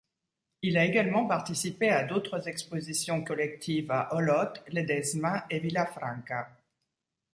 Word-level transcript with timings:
Il 0.63 0.79
a 0.79 0.85
également 0.85 1.27
participé 1.27 1.89
à 1.89 2.03
d'autres 2.03 2.47
expositions 2.47 3.23
collectives 3.23 3.91
à 3.91 4.11
Olot, 4.15 4.51
Ledesma 4.69 5.45
et 5.51 5.59
Vilafranca. 5.59 6.49